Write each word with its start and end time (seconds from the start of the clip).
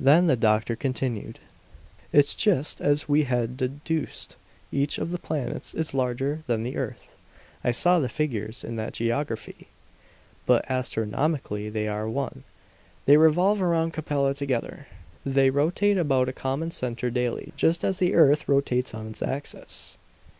Then 0.00 0.26
the 0.26 0.34
doctor 0.34 0.74
continued: 0.74 1.38
"It's 2.12 2.34
just 2.34 2.80
as 2.80 3.08
we 3.08 3.22
had 3.22 3.56
deduced; 3.56 4.34
each 4.72 4.98
of 4.98 5.12
the 5.12 5.20
planets 5.20 5.72
is 5.72 5.94
larger 5.94 6.42
than 6.48 6.64
the 6.64 6.76
earth. 6.76 7.16
I 7.62 7.70
saw 7.70 8.00
the 8.00 8.08
figures 8.08 8.64
in 8.64 8.74
that 8.74 8.92
geography. 8.92 9.68
"But 10.46 10.68
astronomically 10.68 11.70
they 11.70 11.86
are 11.86 12.08
one. 12.08 12.42
They 13.06 13.16
revolve 13.16 13.62
around 13.62 13.92
Capella 13.92 14.34
together; 14.34 14.88
the 15.24 15.50
rotate 15.50 15.96
about 15.96 16.28
a 16.28 16.32
common 16.32 16.72
center 16.72 17.08
daily, 17.08 17.52
just 17.56 17.84
as 17.84 18.00
the 18.00 18.16
earth 18.16 18.48
rotates 18.48 18.92
on 18.94 19.06
its 19.06 19.22
axis. 19.22 19.96